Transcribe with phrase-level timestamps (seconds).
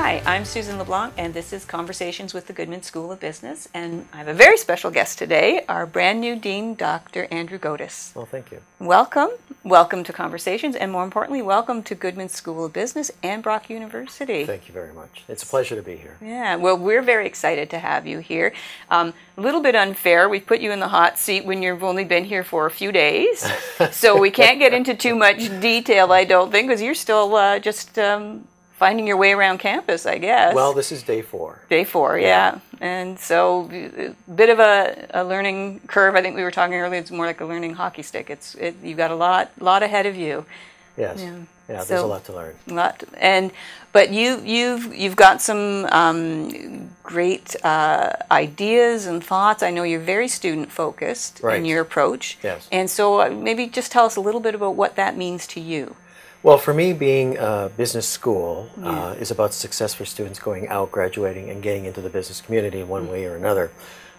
[0.00, 3.68] Hi, I'm Susan LeBlanc, and this is Conversations with the Goodman School of Business.
[3.74, 7.26] And I have a very special guest today, our brand new Dean, Dr.
[7.32, 8.12] Andrew Gaudes.
[8.14, 8.60] Well, thank you.
[8.78, 9.30] Welcome.
[9.64, 14.46] Welcome to Conversations, and more importantly, welcome to Goodman School of Business and Brock University.
[14.46, 15.24] Thank you very much.
[15.26, 16.16] It's a pleasure to be here.
[16.22, 18.52] Yeah, well, we're very excited to have you here.
[18.92, 22.04] Um, a little bit unfair, we've put you in the hot seat when you've only
[22.04, 23.40] been here for a few days.
[23.90, 27.58] so we can't get into too much detail, I don't think, because you're still uh,
[27.58, 27.98] just.
[27.98, 28.46] Um,
[28.78, 30.54] finding your way around campus, I guess.
[30.54, 31.60] Well, this is day four.
[31.68, 32.26] Day four, yeah.
[32.26, 32.60] yeah.
[32.80, 36.14] And so, a bit of a, a learning curve.
[36.14, 37.00] I think we were talking earlier.
[37.00, 38.30] It's more like a learning hockey stick.
[38.30, 40.46] It's it, you've got a lot lot ahead of you.
[40.96, 41.20] Yes.
[41.20, 41.40] Yeah.
[41.68, 42.54] Yeah, so, there's a lot to learn.
[42.66, 43.52] Lot, and
[43.92, 49.62] but you you've you've got some um, great uh, ideas and thoughts.
[49.62, 51.58] I know you're very student focused right.
[51.58, 52.38] in your approach.
[52.42, 52.66] Yes.
[52.72, 55.60] And so uh, maybe just tell us a little bit about what that means to
[55.60, 55.94] you.
[56.42, 59.08] Well, for me, being a business school yeah.
[59.08, 62.80] uh, is about success for students going out, graduating, and getting into the business community
[62.80, 63.12] in one mm-hmm.
[63.12, 63.72] way or another.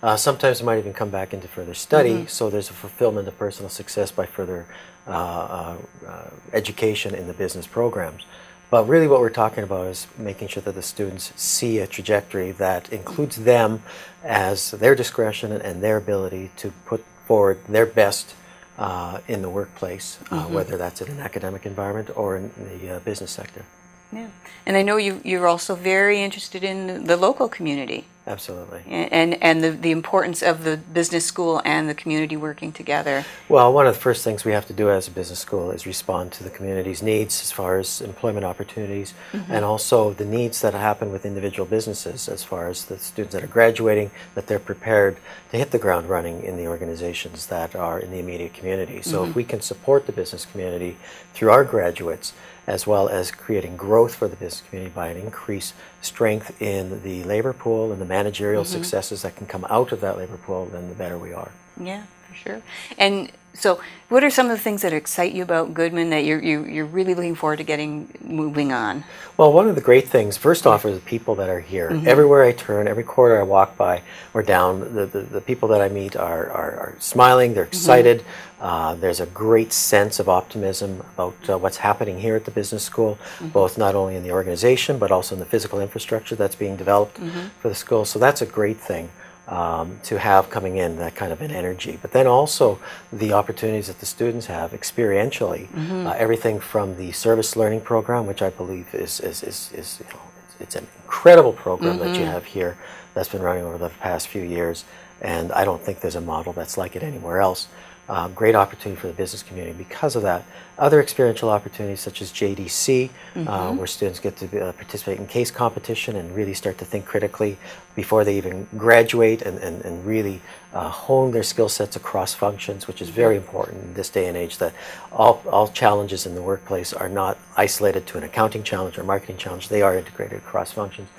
[0.03, 2.27] Uh, sometimes they might even come back into further study, mm-hmm.
[2.27, 4.65] so there's a fulfillment of personal success by further
[5.07, 8.23] uh, uh, uh, education in the business programs.
[8.69, 12.51] But really, what we're talking about is making sure that the students see a trajectory
[12.51, 13.81] that includes them
[14.23, 18.35] as their discretion and their ability to put forward their best
[18.79, 20.53] uh, in the workplace, uh, mm-hmm.
[20.53, 23.65] whether that's in an academic environment or in the uh, business sector.
[24.11, 24.29] Yeah,
[24.65, 28.05] and I know you, you're also very interested in the local community.
[28.29, 28.83] Absolutely.
[28.85, 33.25] And, and the, the importance of the business school and the community working together.
[33.49, 35.87] Well, one of the first things we have to do as a business school is
[35.87, 39.51] respond to the community's needs as far as employment opportunities mm-hmm.
[39.51, 43.43] and also the needs that happen with individual businesses as far as the students that
[43.43, 45.17] are graduating, that they're prepared
[45.49, 49.01] to hit the ground running in the organizations that are in the immediate community.
[49.01, 49.31] So mm-hmm.
[49.31, 50.97] if we can support the business community
[51.33, 52.33] through our graduates,
[52.69, 55.73] as well as creating growth for the business community by an increased
[56.03, 58.77] strength in the labor pool and the managerial mm-hmm.
[58.77, 61.51] successes that can come out of that labor pool, then the better we are.
[61.79, 62.61] Yeah, for sure.
[62.97, 66.41] And so, what are some of the things that excite you about Goodman that you're,
[66.41, 69.03] you, are you are really looking forward to getting moving on?
[69.37, 71.89] Well, one of the great things, first off, are the people that are here.
[71.89, 72.07] Mm-hmm.
[72.07, 74.01] Everywhere I turn, every corner I walk by
[74.33, 77.73] or down, the, the, the people that I meet are, are, are smiling, they're mm-hmm.
[77.73, 78.19] excited.
[78.19, 78.63] Mm-hmm.
[78.63, 82.83] Uh, there's a great sense of optimism about uh, what's happening here at the business
[82.83, 83.49] school, mm-hmm.
[83.49, 87.19] both not only in the organization but also in the physical infrastructure that's being developed
[87.19, 87.47] mm-hmm.
[87.59, 88.05] for the school.
[88.05, 89.09] So that's a great thing
[89.49, 91.97] um, to have coming in that kind of an energy.
[92.01, 92.79] But then also
[93.11, 96.07] the opportunities that the students have experientially, mm-hmm.
[96.07, 100.13] uh, everything from the service learning program, which I believe is, is, is, is you
[100.13, 102.05] know, it's, it's, an incredible program mm-hmm.
[102.05, 102.31] that you mm-hmm.
[102.31, 102.77] have here
[103.15, 104.85] that's been running over the past few years.
[105.21, 107.67] And I don't think there's a model that's like it anywhere else.
[108.09, 110.43] Uh, great opportunity for the business community because of that.
[110.79, 113.47] Other experiential opportunities such as JDC, uh, mm-hmm.
[113.47, 117.05] uh, where students get to uh, participate in case competition and really start to think
[117.05, 117.59] critically
[117.95, 120.41] before they even graduate and, and, and really
[120.73, 124.35] uh, hone their skill sets across functions, which is very important in this day and
[124.35, 124.73] age that
[125.11, 129.37] all, all challenges in the workplace are not isolated to an accounting challenge or marketing
[129.37, 131.09] challenge, they are integrated across functions.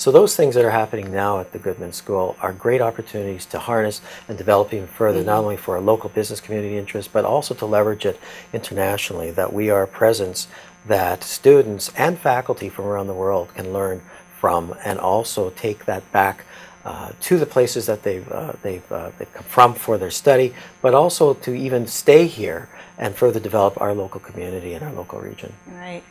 [0.00, 3.58] So those things that are happening now at the Goodman School are great opportunities to
[3.58, 5.26] harness and develop even further, mm-hmm.
[5.26, 8.18] not only for our local business community interest, but also to leverage it
[8.54, 10.48] internationally, that we are a presence
[10.86, 14.00] that students and faculty from around the world can learn
[14.38, 16.46] from and also take that back
[16.86, 20.54] uh, to the places that they've, uh, they've, uh, they've come from for their study,
[20.80, 25.20] but also to even stay here and further develop our local community and our local
[25.20, 25.52] region.
[25.66, 26.02] Right.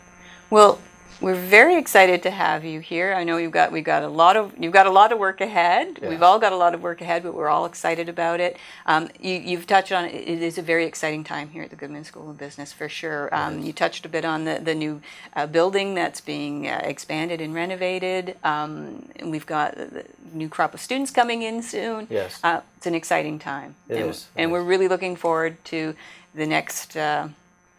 [0.52, 0.80] Well,
[1.22, 3.14] we're very excited to have you here.
[3.14, 5.42] I know you've got we've got a lot of you've got a lot of work
[5.42, 6.00] ahead.
[6.02, 8.58] We've all got a lot of work ahead, but we're all excited about it.
[8.86, 10.14] Um, you, have touched on it.
[10.14, 13.34] It is a very exciting time here at the Goodman School of Business for sure.
[13.34, 15.02] Um, you touched a bit on the the new
[15.36, 18.38] uh, building that's being uh, expanded and renovated.
[18.44, 22.08] Um, and we've got the new crop of students coming in soon.
[22.10, 23.76] Yes, uh, it's an exciting time.
[23.90, 24.28] It and, is.
[24.36, 25.96] and we're really looking forward to
[26.34, 27.28] the next uh,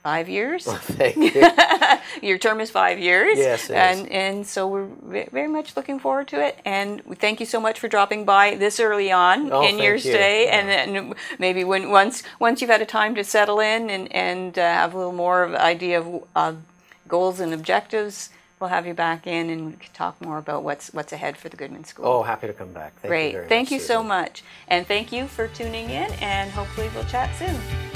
[0.02, 0.66] five years.
[0.66, 2.28] Well, thank you.
[2.28, 3.38] Your term is five years.
[3.38, 4.06] Yes, and is.
[4.10, 6.58] and so we're very much looking forward to it.
[6.64, 10.00] And thank you so much for dropping by this early on oh, in your you.
[10.00, 10.44] stay.
[10.44, 10.58] Yeah.
[10.58, 14.58] And then maybe when once once you've had a time to settle in and and
[14.58, 16.54] uh, have a little more of an idea of uh,
[17.08, 18.30] goals and objectives.
[18.58, 21.48] We'll have you back in and we can talk more about what's what's ahead for
[21.48, 22.06] the Goodman School.
[22.06, 22.92] Oh, happy to come back.
[23.00, 23.32] Thank Great.
[23.32, 23.96] You thank much, you Susan.
[23.96, 24.42] so much.
[24.68, 27.89] And thank you for tuning in and hopefully we'll chat soon.